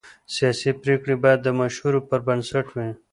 سیاسي 0.35 0.71
پرېکړې 0.81 1.15
باید 1.23 1.39
د 1.43 1.47
مشورو 1.59 1.99
پر 2.09 2.19
بنسټ 2.27 2.65
وي 2.75 2.89